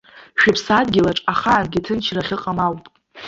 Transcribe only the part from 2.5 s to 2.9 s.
ауп.